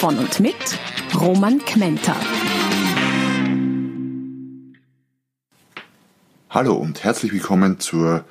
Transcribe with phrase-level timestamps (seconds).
[0.00, 0.54] Von und mit
[1.14, 2.16] Roman Kmenter.
[6.48, 8.24] Hallo und herzlich willkommen zur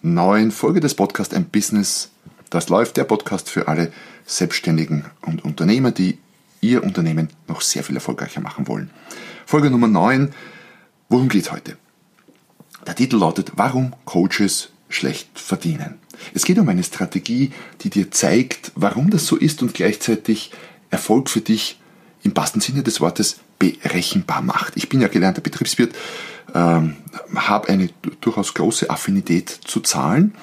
[0.00, 2.10] neuen Folge des Podcasts Ein Business,
[2.48, 3.92] das läuft, der Podcast für alle
[4.24, 6.16] Selbstständigen und Unternehmer, die
[6.62, 8.88] ihr Unternehmen noch sehr viel erfolgreicher machen wollen.
[9.44, 10.32] Folge Nummer 9,
[11.10, 11.76] worum geht heute?
[12.86, 15.98] Der Titel lautet, warum Coaches schlecht verdienen.
[16.32, 17.52] Es geht um eine Strategie,
[17.82, 20.50] die dir zeigt, warum das so ist und gleichzeitig
[20.90, 21.80] Erfolg für dich
[22.22, 24.76] im wahrsten Sinne des Wortes berechenbar macht.
[24.76, 25.94] Ich bin ja gelernter Betriebswirt,
[26.54, 26.96] ähm,
[27.34, 30.34] habe eine durchaus große Affinität zu Zahlen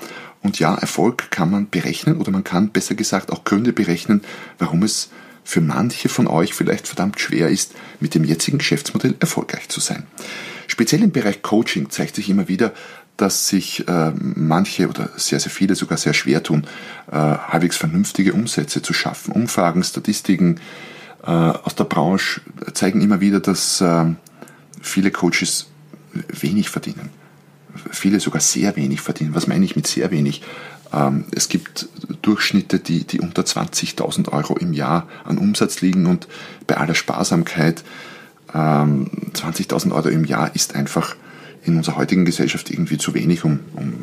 [0.42, 4.22] und ja, Erfolg kann man berechnen oder man kann besser gesagt auch Gründe berechnen,
[4.60, 5.10] warum es
[5.44, 10.06] für manche von euch vielleicht verdammt schwer ist, mit dem jetzigen Geschäftsmodell erfolgreich zu sein.
[10.68, 12.74] Speziell im Bereich Coaching zeigt sich immer wieder,
[13.16, 16.68] dass sich äh, manche oder sehr, sehr viele sogar sehr schwer tun,
[17.12, 19.32] äh, halbwegs vernünftige Umsätze zu schaffen.
[19.32, 20.60] Umfragen, Statistiken,
[21.24, 22.42] äh, aus der Branche
[22.74, 24.06] zeigen immer wieder, dass äh,
[24.82, 25.68] viele Coaches
[26.14, 27.10] wenig verdienen.
[27.92, 29.36] Viele sogar sehr wenig verdienen.
[29.36, 30.44] Was meine ich mit sehr wenig?
[30.94, 31.90] Ähm, es gibt
[32.22, 36.28] Durchschnitte, die, die unter 20.000 Euro im Jahr an Umsatz liegen und
[36.66, 37.84] bei aller Sparsamkeit
[38.54, 41.16] 20.000 ähm, Euro im Jahr ist einfach
[41.64, 43.94] in unserer heutigen Gesellschaft irgendwie zu wenig, um, um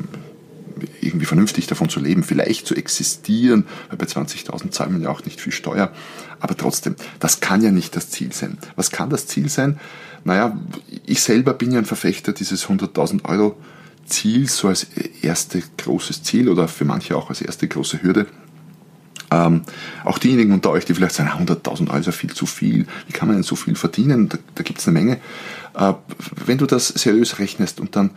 [1.01, 5.25] irgendwie vernünftig davon zu leben, vielleicht zu existieren, weil bei 20.000 zahlt man ja auch
[5.25, 5.93] nicht viel Steuer.
[6.41, 8.59] Aber trotzdem, das kann ja nicht das Ziel sein.
[8.77, 9.79] Was kann das Ziel sein?
[10.25, 10.59] Naja,
[11.07, 13.57] ich selber bin ja ein Verfechter dieses 100.000 Euro
[14.07, 14.87] Ziels, so als
[15.23, 18.27] erste großes Ziel oder für manche auch als erste große Hürde.
[19.35, 19.63] Ähm,
[20.05, 23.13] auch diejenigen unter euch, die vielleicht sagen, 100.000 Euro ist ja viel zu viel, wie
[23.13, 24.29] kann man denn so viel verdienen?
[24.29, 25.19] Da, da gibt es eine Menge.
[25.77, 25.95] Äh,
[26.47, 28.11] wenn du das seriös rechnest und dann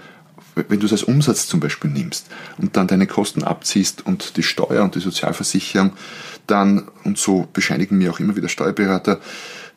[0.69, 2.25] wenn du es als Umsatz zum Beispiel nimmst
[2.57, 5.94] und dann deine Kosten abziehst und die Steuer und die Sozialversicherung,
[6.47, 9.19] dann, und so bescheinigen mir auch immer wieder Steuerberater,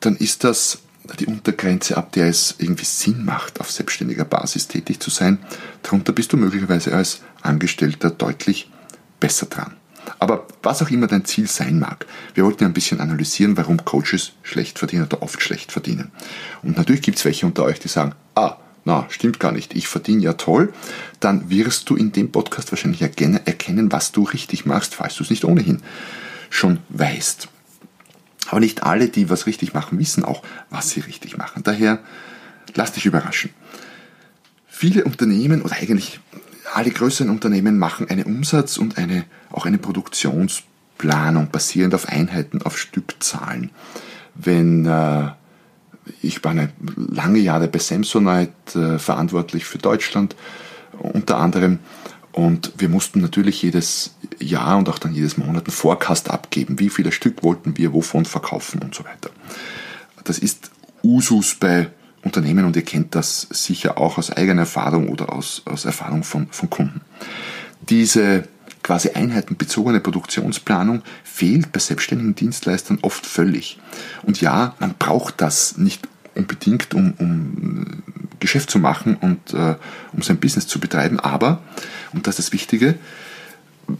[0.00, 0.78] dann ist das
[1.18, 5.38] die Untergrenze, ab der es irgendwie Sinn macht, auf selbstständiger Basis tätig zu sein.
[5.82, 8.70] Darunter bist du möglicherweise als Angestellter deutlich
[9.18, 9.76] besser dran.
[10.18, 13.84] Aber was auch immer dein Ziel sein mag, wir wollten ja ein bisschen analysieren, warum
[13.84, 16.10] Coaches schlecht verdienen oder oft schlecht verdienen.
[16.62, 19.88] Und natürlich gibt es welche unter euch, die sagen, ah, na, stimmt gar nicht, ich
[19.88, 20.72] verdiene ja toll,
[21.20, 25.30] dann wirst du in dem Podcast wahrscheinlich erkennen, was du richtig machst, falls du es
[25.30, 25.82] nicht ohnehin
[26.48, 27.48] schon weißt.
[28.48, 31.62] Aber nicht alle, die was richtig machen, wissen auch, was sie richtig machen.
[31.62, 32.00] Daher
[32.74, 33.50] lass dich überraschen.
[34.66, 36.20] Viele Unternehmen oder eigentlich
[36.74, 42.78] alle größeren Unternehmen machen eine Umsatz- und eine, auch eine Produktionsplanung basierend auf Einheiten, auf
[42.78, 43.70] Stückzahlen.
[44.34, 45.30] Wenn äh,
[46.22, 50.36] ich war eine lange Jahre bei Samsonite äh, verantwortlich für Deutschland
[50.98, 51.78] unter anderem.
[52.32, 56.78] Und wir mussten natürlich jedes Jahr und auch dann jedes Monat einen Forecast abgeben.
[56.78, 59.30] Wie viele Stück wollten wir wovon verkaufen und so weiter.
[60.24, 60.70] Das ist
[61.02, 61.90] Usus bei
[62.22, 66.48] Unternehmen und ihr kennt das sicher auch aus eigener Erfahrung oder aus, aus Erfahrung von,
[66.50, 67.00] von Kunden.
[67.88, 68.46] Diese
[68.82, 73.78] quasi einheitenbezogene Produktionsplanung fehlt bei selbstständigen Dienstleistern oft völlig.
[74.22, 78.02] Und ja, man braucht das nicht unbedingt, um, um
[78.38, 79.76] Geschäft zu machen und äh,
[80.12, 81.62] um sein Business zu betreiben, aber,
[82.12, 82.96] und das ist das Wichtige,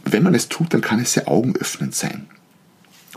[0.05, 2.27] wenn man es tut, dann kann es sehr augenöffnend sein.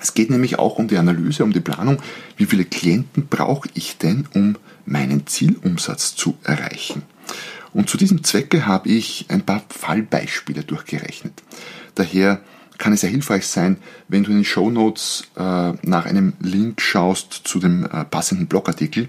[0.01, 1.99] Es geht nämlich auch um die Analyse, um die Planung,
[2.37, 4.57] wie viele Klienten brauche ich denn, um
[4.87, 7.03] meinen Zielumsatz zu erreichen.
[7.73, 11.43] Und zu diesem Zwecke habe ich ein paar Fallbeispiele durchgerechnet.
[11.95, 12.41] Daher
[12.79, 13.79] kann es sehr hilfreich sein,
[14.09, 15.41] wenn du in den Show Notes äh,
[15.83, 19.09] nach einem Link schaust zu dem äh, passenden Blogartikel.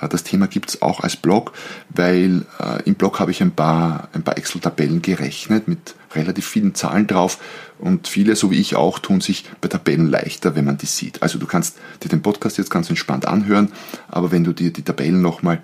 [0.00, 1.52] Äh, das Thema gibt es auch als Blog,
[1.90, 6.74] weil äh, im Blog habe ich ein paar, ein paar Excel-Tabellen gerechnet mit relativ vielen
[6.74, 7.38] Zahlen drauf
[7.78, 11.22] und viele, so wie ich auch, tun sich bei Tabellen leichter, wenn man die sieht.
[11.22, 13.72] Also du kannst dir den Podcast jetzt ganz entspannt anhören,
[14.08, 15.62] aber wenn du dir die Tabellen nochmal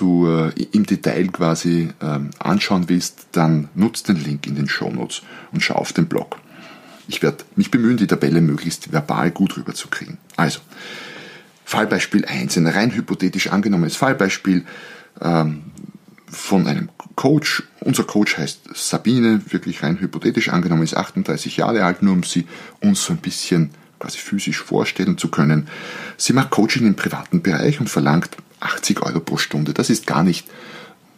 [0.00, 5.22] äh, im Detail quasi ähm, anschauen willst, dann nutzt den Link in den Show Notes
[5.52, 6.38] und schau auf den Blog.
[7.08, 10.18] Ich werde mich bemühen, die Tabelle möglichst verbal gut rüberzukriegen.
[10.36, 10.60] Also,
[11.66, 14.64] Fallbeispiel 1, ein rein hypothetisch angenommenes Fallbeispiel
[15.20, 15.64] ähm,
[16.30, 17.64] von einem Coach.
[17.80, 22.46] Unser Coach heißt Sabine, wirklich rein hypothetisch angenommen, ist 38 Jahre alt, nur um sie
[22.80, 25.66] uns so ein bisschen quasi physisch vorstellen zu können.
[26.16, 29.74] Sie macht Coaching im privaten Bereich und verlangt 80 Euro pro Stunde.
[29.74, 30.46] Das ist gar nicht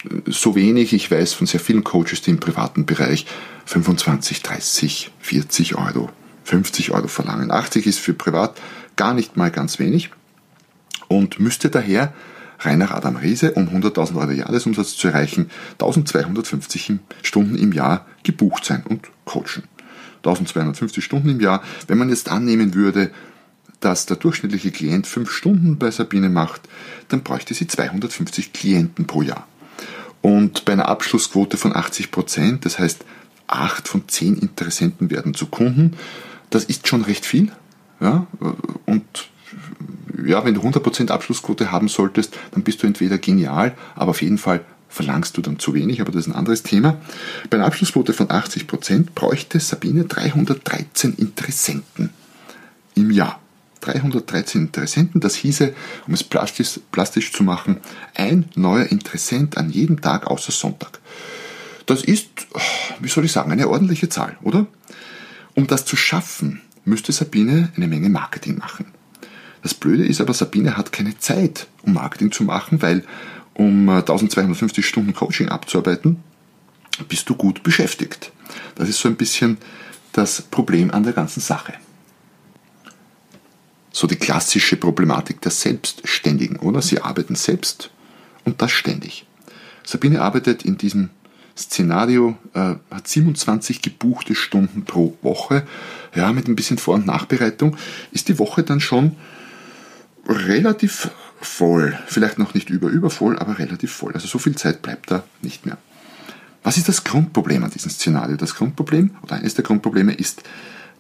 [0.04, 0.94] äh, so wenig.
[0.94, 3.26] Ich weiß von sehr vielen Coaches, die im privaten Bereich
[3.66, 6.08] 25, 30, 40 Euro,
[6.44, 7.50] 50 Euro verlangen.
[7.50, 8.58] 80 ist für privat
[8.96, 10.10] gar nicht mal ganz wenig
[11.08, 12.12] und müsste daher
[12.60, 18.64] rein nach Adam Riese, um 100.000 Euro Jahresumsatz zu erreichen, 1250 Stunden im Jahr gebucht
[18.64, 19.64] sein und coachen.
[20.18, 21.62] 1250 Stunden im Jahr.
[21.86, 23.10] Wenn man jetzt annehmen würde,
[23.80, 26.62] dass der durchschnittliche Klient 5 Stunden bei Sabine macht,
[27.08, 29.46] dann bräuchte sie 250 Klienten pro Jahr.
[30.20, 33.04] Und bei einer Abschlussquote von 80 Prozent, das heißt
[33.46, 35.96] 8 von 10 Interessenten werden zu Kunden,
[36.50, 37.52] das ist schon recht viel.
[38.00, 38.26] Ja?
[38.86, 39.04] Und
[40.24, 44.38] ja, wenn du 100% Abschlussquote haben solltest, dann bist du entweder genial, aber auf jeden
[44.38, 47.00] Fall verlangst du dann zu wenig, aber das ist ein anderes Thema.
[47.50, 52.10] Bei einer Abschlussquote von 80% bräuchte Sabine 313 Interessenten
[52.94, 53.40] im Jahr.
[53.80, 55.72] 313 Interessenten, das hieße,
[56.08, 57.78] um es plastisch, plastisch zu machen,
[58.14, 60.98] ein neuer Interessent an jedem Tag außer Sonntag.
[61.86, 62.28] Das ist,
[62.98, 64.66] wie soll ich sagen, eine ordentliche Zahl, oder?
[65.54, 68.86] Um das zu schaffen, müsste Sabine eine Menge Marketing machen.
[69.62, 73.04] Das Blöde ist aber, Sabine hat keine Zeit, um Marketing zu machen, weil
[73.54, 76.22] um 1250 äh, Stunden Coaching abzuarbeiten,
[77.08, 78.32] bist du gut beschäftigt.
[78.76, 79.58] Das ist so ein bisschen
[80.12, 81.74] das Problem an der ganzen Sache.
[83.90, 86.82] So die klassische Problematik der Selbstständigen, oder?
[86.82, 87.90] Sie arbeiten selbst
[88.44, 89.26] und das ständig.
[89.84, 91.10] Sabine arbeitet in diesem
[91.56, 95.66] Szenario, äh, hat 27 gebuchte Stunden pro Woche.
[96.14, 97.76] Ja, mit ein bisschen Vor- und Nachbereitung
[98.12, 99.16] ist die Woche dann schon
[100.28, 101.10] relativ
[101.40, 101.98] voll.
[102.06, 104.12] Vielleicht noch nicht über übervoll, aber relativ voll.
[104.12, 105.78] Also so viel Zeit bleibt da nicht mehr.
[106.62, 108.36] Was ist das Grundproblem an diesem Szenario?
[108.36, 110.42] Das Grundproblem oder eines der Grundprobleme ist,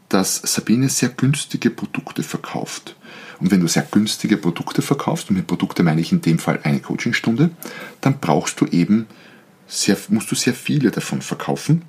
[0.08, 2.96] dass Sabine sehr günstige Produkte verkauft.
[3.40, 6.60] Und wenn du sehr günstige Produkte verkaufst, und mit Produkte meine ich in dem Fall
[6.62, 7.50] eine Coachingstunde,
[8.00, 9.06] dann brauchst du eben
[9.66, 11.82] sehr, musst du sehr viele davon verkaufen,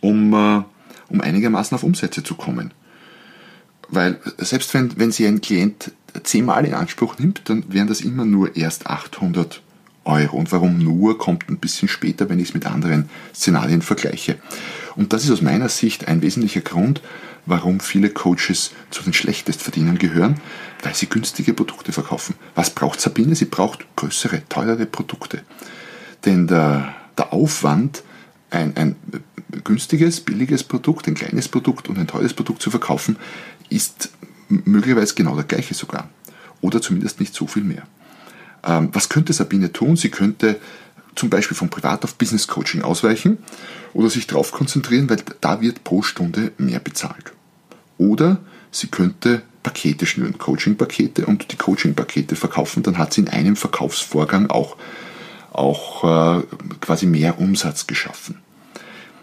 [0.00, 0.62] um, äh,
[1.08, 2.72] um einigermaßen auf Umsätze zu kommen.
[3.88, 8.24] Weil selbst wenn, wenn sie ein Klient zehnmal in Anspruch nimmt, dann wären das immer
[8.24, 9.62] nur erst 800
[10.04, 10.36] Euro.
[10.36, 14.36] Und warum nur, kommt ein bisschen später, wenn ich es mit anderen Szenarien vergleiche.
[14.96, 17.00] Und das ist aus meiner Sicht ein wesentlicher Grund,
[17.46, 20.40] warum viele Coaches zu den Schlechtestverdienern gehören,
[20.82, 22.34] weil sie günstige Produkte verkaufen.
[22.54, 23.34] Was braucht Sabine?
[23.34, 25.42] Sie braucht größere, teurere Produkte.
[26.24, 28.02] Denn der, der Aufwand,
[28.50, 28.96] ein, ein
[29.64, 33.16] günstiges, billiges Produkt, ein kleines Produkt und ein teures Produkt zu verkaufen,
[33.68, 34.10] ist
[34.50, 36.08] möglicherweise genau der gleiche sogar.
[36.60, 37.84] Oder zumindest nicht so viel mehr.
[38.64, 39.96] Ähm, was könnte Sabine tun?
[39.96, 40.60] Sie könnte
[41.14, 43.38] zum Beispiel von Privat auf Business Coaching ausweichen
[43.94, 47.32] oder sich darauf konzentrieren, weil da wird pro Stunde mehr bezahlt.
[47.98, 48.38] Oder
[48.70, 54.48] sie könnte Pakete schnüren, Coaching-Pakete und die Coaching-Pakete verkaufen, dann hat sie in einem Verkaufsvorgang
[54.48, 54.76] auch,
[55.52, 56.42] auch äh,
[56.80, 58.38] quasi mehr Umsatz geschaffen.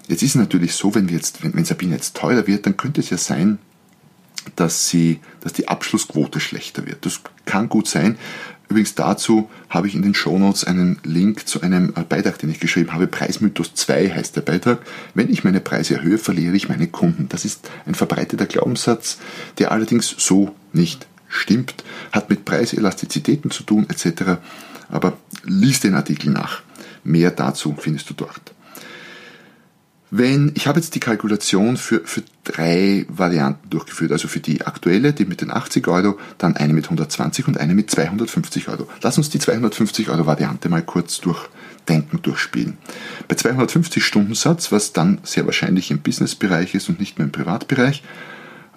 [0.08, 2.78] Jetzt ist es natürlich so, wenn, wir jetzt, wenn, wenn Sabine jetzt teurer wird, dann
[2.78, 3.58] könnte es ja sein,
[4.56, 7.06] dass, sie, dass die Abschlussquote schlechter wird.
[7.06, 8.18] Das kann gut sein.
[8.70, 12.60] Übrigens dazu habe ich in den Shownotes einen Link zu einem äh, Beitrag, den ich
[12.60, 13.08] geschrieben habe.
[13.08, 14.80] Preismythos 2 heißt der Beitrag.
[15.14, 17.30] Wenn ich meine Preise erhöhe, verliere ich meine Kunden.
[17.30, 19.20] Das ist ein verbreiteter Glaubenssatz,
[19.58, 24.40] der allerdings so nicht stimmt, hat mit Preiselastizitäten zu tun etc.
[24.90, 26.62] Aber lies den Artikel nach.
[27.04, 28.54] Mehr dazu findest du dort.
[30.09, 35.11] Wenn, ich habe jetzt die Kalkulation für, für drei Varianten durchgeführt, also für die aktuelle,
[35.11, 38.87] die mit den 80 Euro, dann eine mit 120 und eine mit 250 Euro.
[39.02, 42.78] Lass uns die 250 Euro Variante mal kurz durchdenken, durchspielen.
[43.28, 48.02] Bei 250 Stundensatz, was dann sehr wahrscheinlich im Businessbereich ist und nicht mehr im Privatbereich,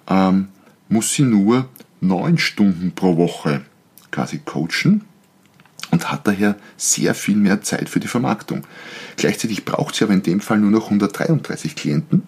[0.09, 0.49] ähm,
[0.89, 1.69] muss sie nur
[2.01, 3.61] neun Stunden pro Woche
[4.11, 5.05] quasi coachen
[5.91, 8.63] und hat daher sehr viel mehr Zeit für die Vermarktung.
[9.17, 12.23] Gleichzeitig braucht sie aber in dem Fall nur noch 133 Klienten,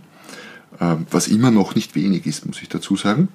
[0.79, 3.29] ähm, was immer noch nicht wenig ist, muss ich dazu sagen.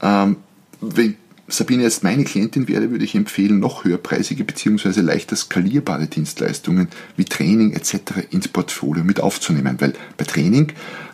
[0.00, 0.36] Ähm,
[0.80, 1.16] wenn
[1.48, 5.00] Sabine jetzt meine Klientin wäre, würde ich empfehlen, noch höherpreisige bzw.
[5.00, 7.96] leichter skalierbare Dienstleistungen wie Training etc.
[8.30, 10.72] ins Portfolio mit aufzunehmen, weil bei Training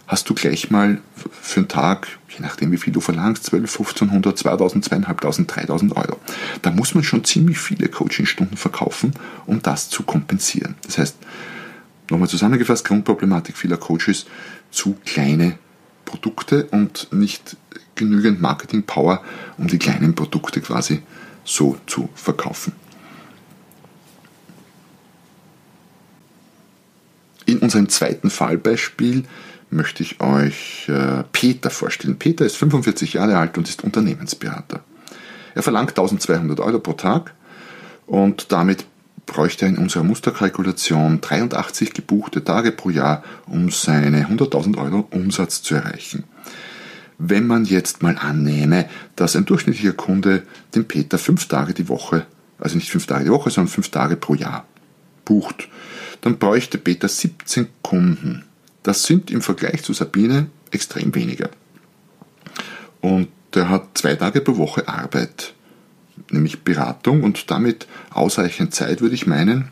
[0.08, 4.38] hast du gleich mal für einen Tag, je nachdem wie viel du verlangst, 12, 1500,
[4.38, 6.18] 2000, 2500, 3000 Euro.
[6.62, 9.12] Da muss man schon ziemlich viele Coachingstunden verkaufen,
[9.46, 10.76] um das zu kompensieren.
[10.82, 11.16] Das heißt,
[12.10, 14.26] nochmal zusammengefasst, Grundproblematik vieler Coaches,
[14.70, 15.58] zu kleine
[16.06, 17.56] Produkte und nicht
[17.94, 19.22] genügend Marketing Power,
[19.58, 21.02] um die kleinen Produkte quasi
[21.44, 22.72] so zu verkaufen.
[27.44, 29.24] In unserem zweiten Fallbeispiel
[29.70, 32.18] möchte ich euch äh, Peter vorstellen.
[32.18, 34.80] Peter ist 45 Jahre alt und ist Unternehmensberater.
[35.54, 37.34] Er verlangt 1200 Euro pro Tag
[38.06, 38.86] und damit
[39.26, 45.62] bräuchte er in unserer Musterkalkulation 83 gebuchte Tage pro Jahr, um seine 100.000 Euro Umsatz
[45.62, 46.24] zu erreichen.
[47.18, 50.44] Wenn man jetzt mal annehme, dass ein durchschnittlicher Kunde
[50.74, 52.26] den Peter fünf Tage die Woche,
[52.58, 54.64] also nicht fünf Tage die Woche, sondern fünf Tage pro Jahr
[55.24, 55.68] bucht,
[56.20, 58.44] dann bräuchte Peter 17 Kunden.
[58.82, 61.50] Das sind im Vergleich zu Sabine extrem weniger.
[63.00, 65.54] Und er hat zwei Tage pro Woche Arbeit
[66.30, 69.68] nämlich Beratung und damit ausreichend Zeit, würde ich meinen,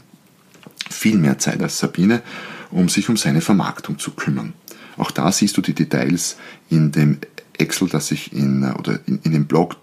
[0.90, 2.22] viel mehr Zeit als Sabine,
[2.70, 4.54] um sich um seine Vermarktung zu kümmern.
[4.96, 6.36] Auch da siehst du die Details
[6.70, 7.18] in dem
[7.58, 9.76] Excel, das ich in, oder in, in dem Blog,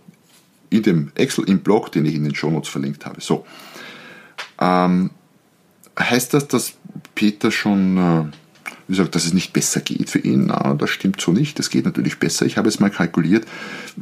[0.70, 3.22] in dem Excel im Blog, den ich in den Shownotes verlinkt habe.
[3.22, 3.46] So.
[4.60, 5.12] Ähm,
[6.00, 6.74] heißt das, dass
[7.14, 8.26] Peter schon äh,
[8.88, 10.48] wie gesagt, dass es nicht besser geht für ihn.
[10.48, 11.60] Na, das stimmt so nicht.
[11.60, 12.46] Es geht natürlich besser.
[12.46, 13.46] Ich habe jetzt mal kalkuliert,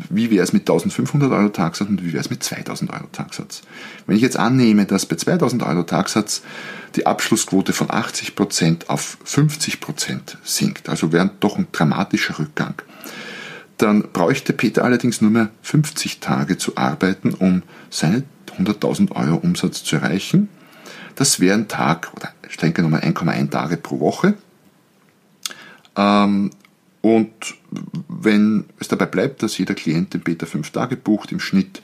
[0.09, 3.61] wie wäre es mit 1500 Euro Tagsatz und wie wäre es mit 2000 Euro Tagsatz.
[4.07, 6.41] Wenn ich jetzt annehme, dass bei 2000 Euro Tagsatz
[6.95, 12.75] die Abschlussquote von 80% auf 50% sinkt, also wäre doch ein dramatischer Rückgang,
[13.77, 18.23] dann bräuchte Peter allerdings nur mehr 50 Tage zu arbeiten, um seine
[18.57, 20.49] 100.000 Euro Umsatz zu erreichen.
[21.15, 24.35] Das wäre ein Tag oder streng genommen 1,1 Tage pro Woche.
[25.95, 26.51] Ähm,
[27.01, 27.31] und
[28.07, 31.81] wenn es dabei bleibt, dass jeder Klient den Beta 5 Tage bucht im Schnitt,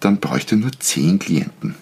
[0.00, 1.74] dann bräuchte er nur 10 Klienten.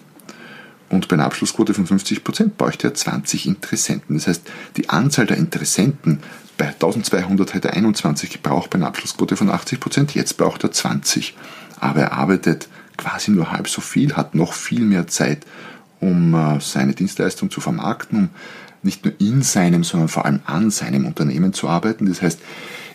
[0.89, 4.15] Und bei einer Abschlussquote von 50% bräuchte er 20 Interessenten.
[4.15, 4.43] Das heißt,
[4.77, 6.19] die Anzahl der Interessenten
[6.57, 11.35] bei 1200 hätte er 21 gebraucht, bei einer Abschlussquote von 80%, jetzt braucht er 20.
[11.79, 15.45] Aber er arbeitet quasi nur halb so viel, hat noch viel mehr Zeit,
[15.99, 18.29] um äh, seine Dienstleistung zu vermarkten, um
[18.83, 22.07] nicht nur in seinem, sondern vor allem an seinem Unternehmen zu arbeiten.
[22.07, 22.39] Das heißt,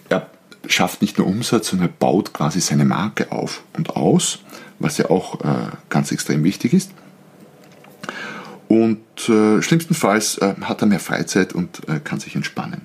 [0.09, 0.31] er
[0.66, 4.40] schafft nicht nur Umsatz, sondern er baut quasi seine Marke auf und aus,
[4.78, 6.90] was ja auch äh, ganz extrem wichtig ist.
[8.69, 12.83] Und äh, schlimmstenfalls äh, hat er mehr Freizeit und äh, kann sich entspannen.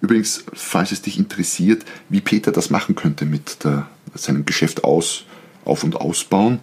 [0.00, 5.24] Übrigens, falls es dich interessiert, wie Peter das machen könnte mit der, seinem Geschäft aus,
[5.64, 6.60] auf- und ausbauen,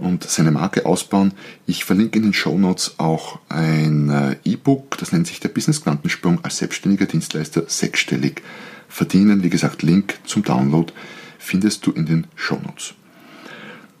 [0.00, 1.32] und seine Marke ausbauen.
[1.66, 5.82] Ich verlinke in den Show Notes auch ein äh, E-Book, das nennt sich der Business
[5.82, 8.42] Quantensprung als selbstständiger Dienstleister sechsstellig
[8.88, 9.42] verdienen.
[9.42, 10.92] Wie gesagt, Link zum Download
[11.38, 12.94] findest du in den Show Notes.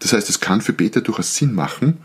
[0.00, 1.98] Das heißt, es kann für Peter durchaus Sinn machen,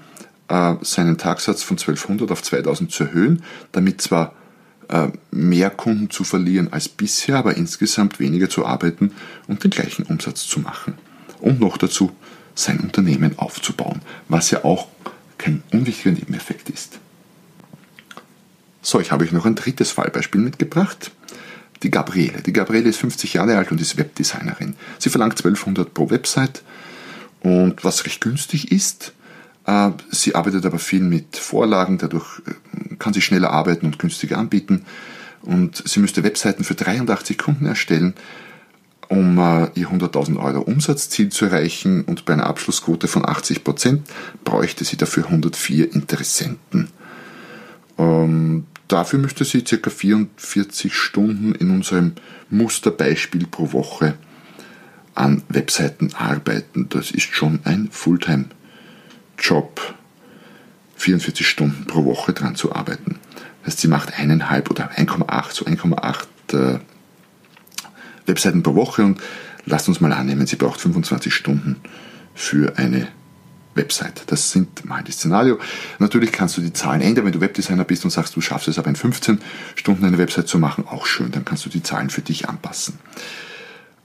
[0.47, 4.33] äh, seinen Tagsatz von 1200 auf 2000 zu erhöhen, damit zwar
[4.89, 9.11] äh, mehr Kunden zu verlieren als bisher, aber insgesamt weniger zu arbeiten
[9.47, 10.93] und den gleichen Umsatz zu machen.
[11.39, 12.11] Und noch dazu
[12.55, 14.87] sein Unternehmen aufzubauen, was ja auch
[15.37, 16.99] kein unwichtiger Nebeneffekt ist.
[18.81, 21.11] So, ich habe euch noch ein drittes Fallbeispiel mitgebracht.
[21.83, 22.41] Die Gabriele.
[22.41, 24.75] Die Gabriele ist 50 Jahre alt und ist Webdesignerin.
[24.97, 26.63] Sie verlangt 1200 pro Website
[27.41, 29.13] und was recht günstig ist.
[29.65, 34.37] Äh, sie arbeitet aber viel mit Vorlagen, dadurch äh, kann sie schneller arbeiten und günstiger
[34.37, 34.85] anbieten.
[35.41, 38.15] Und sie müsste Webseiten für 83 Kunden erstellen
[39.09, 44.07] um äh, ihr 100.000 Euro Umsatzziel zu erreichen und bei einer Abschlussquote von 80 Prozent
[44.43, 46.89] bräuchte sie dafür 104 Interessenten.
[47.97, 49.89] Ähm, dafür müsste sie ca.
[49.89, 52.13] 44 Stunden in unserem
[52.49, 54.15] Musterbeispiel pro Woche
[55.13, 56.89] an Webseiten arbeiten.
[56.89, 59.95] Das ist schon ein Fulltime-Job,
[60.97, 63.19] 44 Stunden pro Woche dran zu arbeiten.
[63.63, 66.79] Das heißt, sie macht eineinhalb oder 1,8, so 1,8
[68.25, 69.21] Webseiten pro Woche und
[69.65, 71.77] lasst uns mal annehmen, sie braucht 25 Stunden
[72.33, 73.07] für eine
[73.75, 74.23] Website.
[74.27, 75.59] Das sind mal das Szenario.
[75.99, 78.79] Natürlich kannst du die Zahlen ändern, wenn du Webdesigner bist und sagst, du schaffst es
[78.79, 79.39] aber in 15
[79.75, 82.99] Stunden eine Website zu machen, auch schön, dann kannst du die Zahlen für dich anpassen.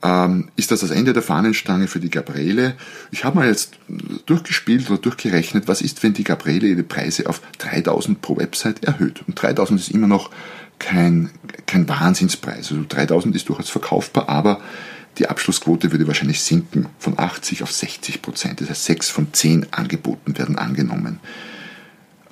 [0.02, 2.74] Ähm, ist das das Ende der Fahnenstange für die Gabriele?
[3.10, 3.78] Ich habe mal jetzt
[4.26, 9.22] durchgespielt oder durchgerechnet, was ist, wenn die Gabriele ihre Preise auf 3000 pro Website erhöht.
[9.26, 10.30] Und 3000 ist immer noch
[10.80, 11.30] kein,
[11.66, 12.72] kein Wahnsinnspreis.
[12.72, 14.60] Also 3000 ist durchaus verkaufbar, aber
[15.18, 18.60] die Abschlussquote würde wahrscheinlich sinken von 80 auf 60 Prozent.
[18.60, 21.20] Das heißt, 6 von 10 Angeboten werden angenommen.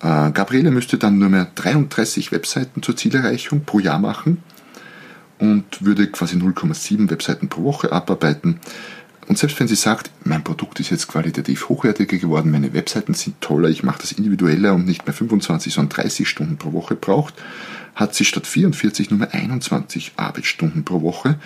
[0.01, 4.43] Äh, Gabriele müsste dann nur mehr 33 Webseiten zur Zielerreichung pro Jahr machen
[5.39, 8.61] und würde quasi 0,7 Webseiten pro Woche abarbeiten.
[9.29, 13.39] Und selbst wenn sie sagt, mein Produkt ist jetzt qualitativ hochwertiger geworden, meine Webseiten sind
[13.43, 17.35] toller, ich mache das individueller und nicht mehr 25, sondern 30 Stunden pro Woche braucht,
[17.95, 21.39] hat sie statt 44 nur mehr 21 Arbeitsstunden pro Woche,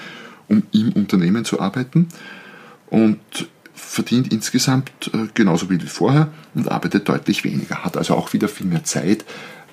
[0.48, 2.06] um im Unternehmen zu arbeiten
[2.88, 3.18] und
[3.74, 8.66] verdient insgesamt äh, genauso wie vorher und arbeitet deutlich weniger, hat also auch wieder viel
[8.66, 9.24] mehr Zeit,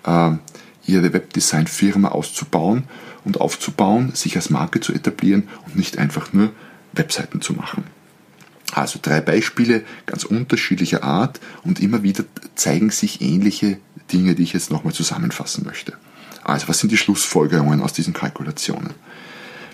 [0.03, 0.31] äh,
[0.87, 2.85] ihre Webdesign-Firma auszubauen
[3.23, 6.51] und aufzubauen, sich als Marke zu etablieren und nicht einfach nur
[6.93, 7.83] Webseiten zu machen.
[8.73, 12.23] Also drei Beispiele ganz unterschiedlicher Art und immer wieder
[12.55, 13.77] zeigen sich ähnliche
[14.11, 15.93] Dinge, die ich jetzt nochmal zusammenfassen möchte.
[16.43, 18.93] Also was sind die Schlussfolgerungen aus diesen Kalkulationen?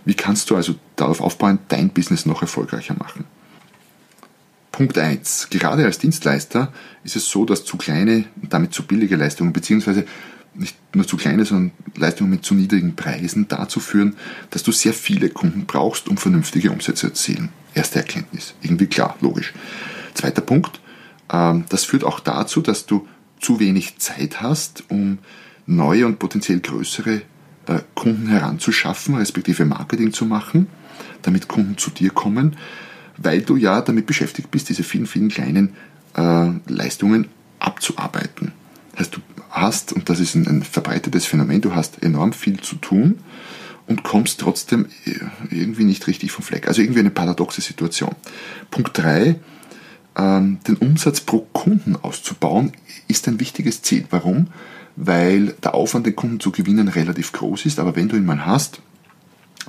[0.05, 3.25] Wie kannst du also darauf aufbauen, dein Business noch erfolgreicher machen?
[4.71, 5.47] Punkt 1.
[5.49, 6.71] Gerade als Dienstleister
[7.03, 10.05] ist es so, dass zu kleine und damit zu billige Leistungen, beziehungsweise
[10.53, 14.15] nicht nur zu kleine, sondern Leistungen mit zu niedrigen Preisen dazu führen,
[14.49, 17.49] dass du sehr viele Kunden brauchst, um vernünftige Umsätze zu erzielen.
[17.75, 18.55] Erste Erkenntnis.
[18.62, 19.53] Irgendwie klar, logisch.
[20.15, 20.79] Zweiter Punkt.
[21.32, 23.08] Ähm, das führt auch dazu, dass du
[23.39, 25.20] zu wenig Zeit hast, um
[25.67, 27.22] neue und potenziell größere
[27.67, 30.67] äh, Kunden heranzuschaffen, respektive Marketing zu machen,
[31.22, 32.55] damit Kunden zu dir kommen,
[33.17, 35.75] weil du ja damit beschäftigt bist, diese vielen, vielen kleinen
[36.15, 37.27] äh, Leistungen
[37.60, 38.53] abzuarbeiten.
[38.91, 42.62] Das heißt, du hast, und das ist ein, ein verbreitetes Phänomen, du hast enorm viel
[42.62, 43.20] zu tun
[43.87, 45.11] und kommst trotzdem äh,
[45.49, 46.67] irgendwie nicht richtig vom Fleck.
[46.67, 48.15] Also irgendwie eine paradoxe Situation.
[48.71, 49.39] Punkt 3,
[50.17, 52.71] ähm, den Umsatz pro Kunden auszubauen,
[53.07, 54.05] ist ein wichtiges Ziel.
[54.09, 54.47] Warum?
[54.95, 58.45] Weil der Aufwand, den Kunden zu gewinnen, relativ groß ist, aber wenn du ihn mal
[58.45, 58.81] hast,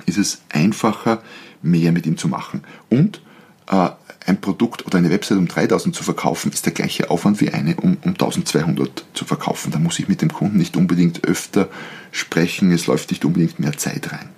[0.05, 1.21] ist es einfacher,
[1.61, 2.63] mehr mit ihm zu machen.
[2.89, 3.21] Und
[3.67, 7.75] ein Produkt oder eine Website um 3000 zu verkaufen, ist der gleiche Aufwand wie eine
[7.75, 9.71] um, um 1200 zu verkaufen.
[9.71, 11.69] Da muss ich mit dem Kunden nicht unbedingt öfter
[12.11, 14.29] sprechen, es läuft nicht unbedingt mehr Zeit rein.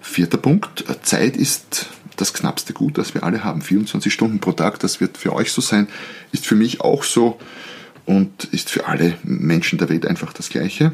[0.00, 3.62] Vierter Punkt, Zeit ist das knappste Gut, das wir alle haben.
[3.62, 5.88] 24 Stunden pro Tag, das wird für euch so sein,
[6.32, 7.38] ist für mich auch so
[8.06, 10.92] und ist für alle Menschen der Welt einfach das Gleiche.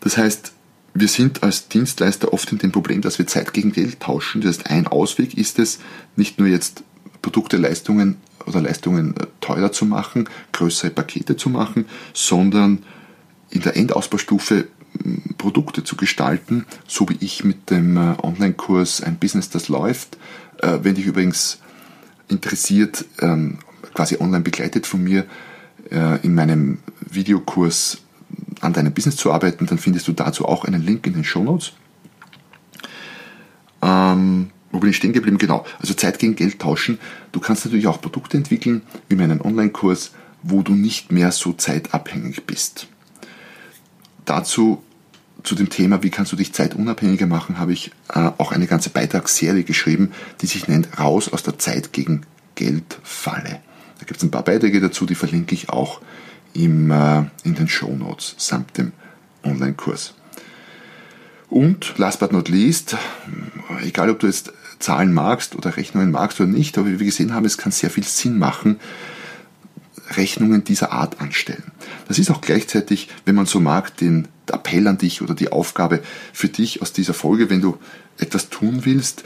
[0.00, 0.52] Das heißt,
[1.00, 4.40] wir sind als Dienstleister oft in dem Problem, dass wir Zeit gegen Geld tauschen.
[4.40, 5.78] Das heißt, ein Ausweg ist es,
[6.16, 6.82] nicht nur jetzt
[7.22, 12.84] Produkte, Leistungen oder Leistungen äh, teurer zu machen, größere Pakete zu machen, sondern
[13.50, 14.68] in der Endausbaustufe
[15.36, 20.16] Produkte zu gestalten, so wie ich mit dem äh, Online-Kurs Ein Business, das läuft.
[20.58, 21.58] Äh, wenn dich übrigens
[22.28, 23.58] interessiert, ähm,
[23.94, 25.24] quasi online begleitet von mir,
[26.22, 28.02] in meinem Videokurs
[28.60, 31.42] an deinem Business zu arbeiten, dann findest du dazu auch einen Link in den Show
[31.42, 31.72] Notes.
[33.82, 35.38] Ähm, wo bin ich stehen geblieben?
[35.38, 35.64] Genau.
[35.78, 36.98] Also Zeit gegen Geld tauschen.
[37.32, 42.44] Du kannst natürlich auch Produkte entwickeln, wie meinen Online-Kurs, wo du nicht mehr so zeitabhängig
[42.44, 42.88] bist.
[44.24, 44.82] Dazu
[45.42, 48.90] zu dem Thema, wie kannst du dich zeitunabhängiger machen, habe ich äh, auch eine ganze
[48.90, 52.22] Beitragsserie geschrieben, die sich nennt Raus aus der Zeit gegen
[52.54, 53.60] Geld Falle.
[53.98, 56.00] Da gibt es ein paar Beiträge dazu, die verlinke ich auch
[56.54, 58.92] im, äh, in den Show Notes samt dem
[59.44, 60.14] Online-Kurs.
[61.48, 62.96] Und last but not least,
[63.82, 67.34] egal ob du jetzt Zahlen magst oder Rechnungen magst oder nicht, aber wie wir gesehen
[67.34, 68.78] haben, es kann sehr viel Sinn machen,
[70.16, 71.72] Rechnungen dieser Art anstellen.
[72.06, 76.00] Das ist auch gleichzeitig, wenn man so mag, den Appell an dich oder die Aufgabe
[76.32, 77.78] für dich aus dieser Folge, wenn du
[78.18, 79.24] etwas tun willst,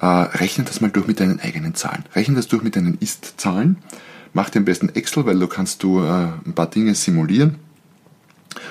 [0.00, 2.04] äh, rechne das mal durch mit deinen eigenen Zahlen.
[2.14, 3.78] Rechne das durch mit deinen Ist-Zahlen
[4.34, 7.56] Mach dir am besten Excel, weil da kannst du äh, ein paar Dinge simulieren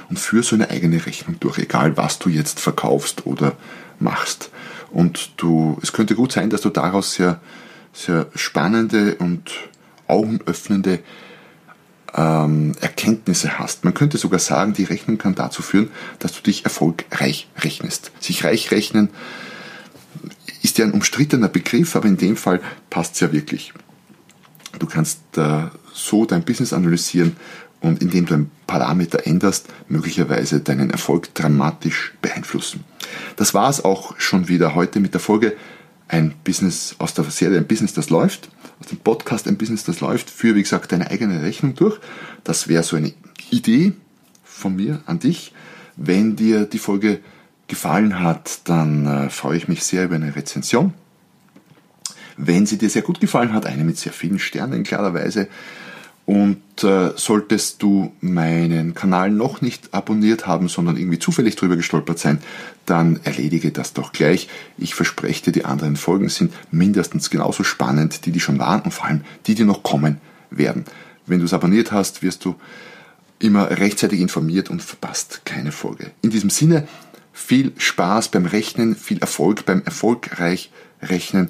[0.10, 3.54] und führ so eine eigene Rechnung durch, egal was du jetzt verkaufst oder
[4.00, 4.52] machst.
[4.92, 7.40] Und du, es könnte gut sein, dass du daraus sehr,
[7.94, 9.52] sehr spannende und
[10.08, 11.00] augenöffnende
[12.14, 13.86] ähm, Erkenntnisse hast.
[13.86, 18.12] Man könnte sogar sagen, die Rechnung kann dazu führen, dass du dich erfolgreich rechnest.
[18.20, 19.10] Sich reich rechnen
[20.62, 23.74] ist ja ein umstrittener Begriff, aber in dem Fall passt es ja wirklich.
[24.80, 27.36] Du kannst äh, so dein Business analysieren
[27.82, 32.84] und indem du ein Parameter änderst, möglicherweise deinen Erfolg dramatisch beeinflussen.
[33.36, 35.56] Das war es auch schon wieder heute mit der Folge
[36.08, 40.00] ein Business aus der Serie Ein Business, das läuft, aus dem Podcast Ein Business, das
[40.00, 42.00] läuft, für, wie gesagt, deine eigene Rechnung durch.
[42.44, 43.14] Das wäre so eine
[43.50, 43.94] Idee
[44.44, 45.54] von mir an dich.
[45.96, 47.20] Wenn dir die Folge
[47.68, 50.94] gefallen hat, dann äh, freue ich mich sehr über eine Rezension
[52.38, 55.48] wenn sie dir sehr gut gefallen hat, eine mit sehr vielen Sternen klarerweise.
[56.26, 62.18] Und äh, solltest du meinen Kanal noch nicht abonniert haben, sondern irgendwie zufällig drüber gestolpert
[62.18, 62.40] sein,
[62.86, 64.48] dann erledige das doch gleich.
[64.78, 68.92] Ich verspreche dir, die anderen Folgen sind mindestens genauso spannend, die die schon waren und
[68.92, 70.86] vor allem die, die noch kommen werden.
[71.26, 72.56] Wenn du es abonniert hast, wirst du
[73.40, 76.12] immer rechtzeitig informiert und verpasst keine Folge.
[76.22, 76.88] In diesem Sinne,
[77.34, 81.50] viel Spaß beim Rechnen, viel Erfolg beim erfolgreich Rechnen